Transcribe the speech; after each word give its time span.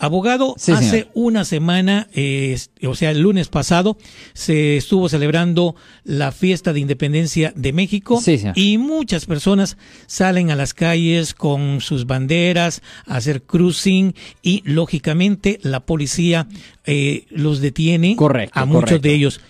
Abogado, 0.00 0.54
Sí, 0.58 0.70
hace 0.70 0.90
señor. 0.90 1.08
una 1.14 1.44
semana, 1.44 2.06
eh, 2.14 2.56
o 2.86 2.94
sea, 2.94 3.10
el 3.10 3.18
lunes 3.20 3.48
pasado, 3.48 3.98
se 4.32 4.76
estuvo 4.76 5.08
celebrando 5.08 5.74
la 6.04 6.30
fiesta 6.30 6.72
de 6.72 6.78
independencia 6.78 7.52
de 7.56 7.72
México 7.72 8.20
Sí, 8.20 8.40
y 8.54 8.78
muchas 8.78 9.26
personas 9.26 9.76
salen 10.06 10.52
a 10.52 10.56
las 10.56 10.72
calles 10.72 11.34
con 11.34 11.80
sus 11.80 12.06
banderas 12.06 12.80
a 13.06 13.16
hacer 13.16 13.42
cruising 13.42 14.14
y 14.40 14.62
lógicamente 14.64 15.58
la 15.64 15.80
policía 15.80 16.46
eh, 16.86 17.24
los 17.30 17.60
detiene 17.60 18.14
Correcto, 18.14 18.56
a 18.56 18.66
muchos 18.66 18.82
correcto. 18.84 19.08
de 19.08 19.14
ellos. 19.14 19.40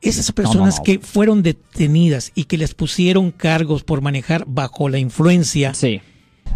Esas 0.00 0.30
personas 0.30 0.78
no. 0.78 0.84
que 0.84 0.98
fueron 1.00 1.42
detenidas 1.42 2.30
y 2.36 2.44
que 2.44 2.56
les 2.56 2.74
pusieron 2.74 3.32
cargos 3.32 3.82
por 3.82 4.00
manejar 4.00 4.44
bajo 4.46 4.88
la 4.88 4.98
influencia, 5.00 5.74
Sí. 5.74 6.00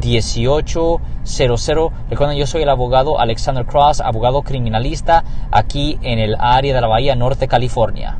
1-800-530-1800. 0.00 1.92
Recuerden, 2.10 2.38
yo 2.38 2.46
soy 2.46 2.62
el 2.62 2.68
abogado 2.68 3.20
Alexander 3.20 3.64
Cross, 3.66 4.00
abogado 4.00 4.42
criminalista 4.42 5.24
aquí 5.50 5.98
en 6.02 6.18
el 6.18 6.36
área 6.38 6.74
de 6.74 6.80
la 6.80 6.86
Bahía 6.86 7.14
Norte, 7.14 7.46
California. 7.46 8.18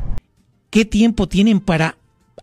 ¿qué 0.71 0.85
tiempo 0.85 1.27
tienen 1.27 1.59
para 1.59 1.97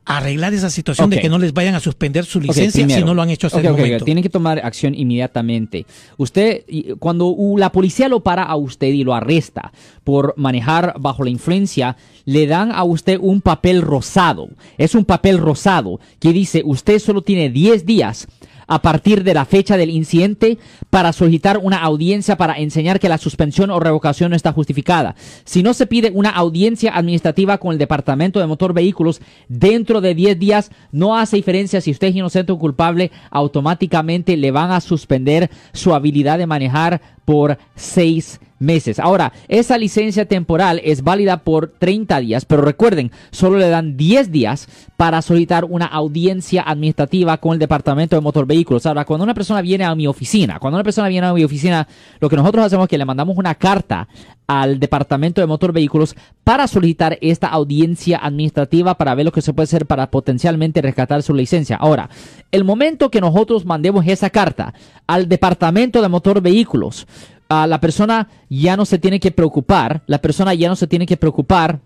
arreglar 0.05 0.55
esa 0.55 0.71
situación 0.71 1.11
de 1.11 1.21
que 1.21 1.29
no 1.29 1.39
les 1.39 1.53
vayan 1.53 1.75
a 1.75 1.81
suspender 1.81 2.25
su 2.25 2.41
licencia 2.41 2.89
si 2.89 3.05
no 3.05 3.13
lo 3.13 3.21
han 3.21 3.29
hecho 3.29 3.47
hasta 3.49 3.59
Ok, 3.59 3.65
el 3.65 3.73
momento? 3.73 4.05
Tienen 4.05 4.23
que 4.23 4.31
tomar 4.31 4.59
acción 4.65 4.95
inmediatamente. 4.95 5.85
Usted, 6.17 6.65
cuando 6.99 7.35
la 7.57 7.73
policía 7.73 8.09
lo 8.09 8.21
para 8.21 8.45
a 8.45 8.57
usted 8.57 8.87
y 8.89 9.05
lo 9.05 9.15
arresta 9.15 9.73
por 10.05 10.33
manejar 10.37 10.95
bajo 10.99 11.25
la 11.25 11.31
influencia, 11.31 11.97
le 12.25 12.47
dan 12.47 12.73
a 12.73 12.85
usted 12.85 13.19
un 13.21 13.43
papel 13.43 13.83
rosado. 13.83 14.49
Es 14.79 14.95
un 14.95 15.05
papel 15.05 15.39
rosado 15.39 16.01
que 16.21 16.33
dice 16.33 16.63
usted 16.65 17.01
solo 17.01 17.21
tiene 17.23 17.51
10 17.51 17.85
días 17.85 18.29
a 18.69 18.81
partir 18.81 19.25
de 19.25 19.35
la 19.35 19.45
fecha 19.45 19.77
del 19.77 19.91
incidente 19.91 20.59
para 20.91 21.13
solicitar 21.13 21.59
una 21.59 21.79
audiencia 21.79 22.37
para 22.37 22.59
enseñar 22.59 23.01
que 23.01 23.09
la 23.09 23.19
suspensión 23.19 23.71
o 23.71 23.81
revocación 23.81 24.31
no 24.31 24.37
está 24.37 24.53
justificada. 24.53 25.17
Si 25.45 25.63
no 25.63 25.75
se 25.75 25.87
pide 25.87 26.13
una 26.15 26.31
audiencia 26.31 26.95
administrativa 26.95 27.59
con 27.59 27.73
el 27.73 27.79
Departamento 27.79 28.39
de 28.39 28.47
Motor 28.47 28.75
Vehículos 28.75 29.21
dentro 29.49 30.01
de 30.01 30.15
10 30.15 30.39
días, 30.39 30.71
no 30.93 31.17
hace 31.17 31.37
diferencia 31.37 31.81
si 31.81 31.91
usted 31.91 32.09
es 32.09 32.17
inocente 32.17 32.53
o 32.53 32.59
culpable, 32.59 33.11
automáticamente 33.31 34.37
le 34.37 34.51
van 34.51 34.71
a 34.71 34.81
suspender 34.81 35.51
su 35.73 35.95
habilidad 35.95 36.39
de 36.39 36.47
manejar 36.47 37.01
por 37.29 37.59
6 37.75 38.41
meses. 38.59 38.99
Ahora, 38.99 39.35
esa 39.49 39.77
licencia 39.77 40.25
temporal 40.25 40.81
es 40.83 41.03
válida 41.03 41.37
por 41.45 41.69
30 41.79 42.21
días, 42.21 42.47
pero 42.47 42.63
recuerden, 42.63 43.13
solo 43.31 43.59
le 43.59 43.69
dan 43.69 43.99
10 43.99 44.33
días 44.33 44.67
para 44.97 45.21
solicitar 45.21 45.67
una 45.67 45.85
audiencia 45.85 46.63
administrativa 46.63 47.37
con 47.37 47.53
el 47.53 47.59
Departamento 47.59 48.17
de 48.17 48.23
Motor 48.23 48.47
Vehículos. 48.47 48.87
Ahora, 48.87 49.05
cuando 49.05 49.25
una 49.25 49.35
persona 49.35 49.61
viene 49.61 49.85
a 49.85 49.95
mi 49.95 50.07
oficina, 50.07 50.59
cuando 50.59 50.79
una 50.79 50.85
persona 50.85 51.09
viene 51.09 51.27
a 51.27 51.35
mi 51.35 51.45
oficina, 51.45 51.87
lo 52.19 52.31
que 52.31 52.37
nosotros 52.37 52.65
hacemos 52.65 52.85
es 52.85 52.89
que 52.89 52.97
le 52.97 53.05
mandamos 53.05 53.37
una 53.37 53.55
carta 53.55 54.09
al 54.47 54.81
Departamento 54.81 55.43
de 55.43 55.47
Motor 55.47 55.73
Vehículos 55.73 56.17
para 56.43 56.67
solicitar 56.67 57.19
esta 57.21 57.49
audiencia 57.49 58.19
administrativa 58.23 58.97
para 58.97 59.15
ver 59.15 59.27
lo 59.27 59.33
que 59.33 59.43
se 59.43 59.53
puede 59.53 59.65
hacer 59.65 59.85
para 59.85 60.11
potencialmente 60.11 60.81
rescatar 60.81 61.23
su 61.23 61.35
licencia. 61.35 61.77
Ahora, 61.77 62.09
el 62.51 62.65
momento 62.65 63.11
que 63.11 63.21
nosotros 63.21 63.67
mandemos 63.67 64.07
esa 64.07 64.31
carta 64.31 64.73
al 65.09 65.29
Departamento 65.29 66.01
de 66.01 66.09
Motor 66.09 66.41
Vehículos, 66.41 67.07
ah, 67.49 67.67
la 67.67 67.81
persona 67.81 68.29
ya 68.49 68.77
no 68.77 68.85
se 68.85 68.99
tiene 68.99 69.19
que 69.19 69.33
preocupar, 69.33 70.03
la 70.07 70.19
persona 70.19 70.55
ya 70.55 70.69
no 70.69 70.77
se 70.77 70.87
tiene 70.87 71.07
que 71.07 71.17
preocupar 71.17 71.81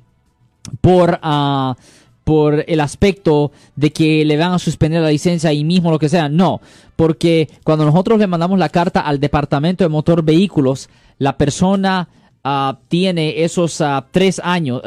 por, 0.80 1.18
por 2.24 2.64
el 2.66 2.80
aspecto 2.80 3.50
de 3.76 3.90
que 3.92 4.24
le 4.24 4.36
van 4.36 4.52
a 4.52 4.58
suspender 4.58 5.02
la 5.02 5.08
licencia 5.10 5.50
ahí 5.50 5.64
mismo, 5.64 5.90
lo 5.90 5.98
que 5.98 6.08
sea. 6.08 6.28
No, 6.28 6.60
porque 6.96 7.48
cuando 7.64 7.84
nosotros 7.84 8.18
le 8.18 8.26
mandamos 8.26 8.58
la 8.58 8.68
carta 8.68 9.00
al 9.00 9.18
Departamento 9.20 9.84
de 9.84 9.88
Motor 9.88 10.22
Vehículos, 10.22 10.88
la 11.18 11.36
persona 11.36 12.08
ah, 12.44 12.78
tiene 12.88 13.42
esos 13.44 13.80
ah, 13.80 14.06
tres 14.10 14.40
años, 14.42 14.82